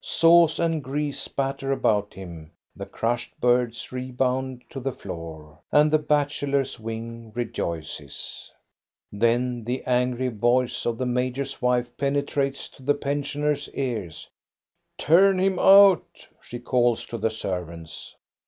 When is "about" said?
1.71-2.15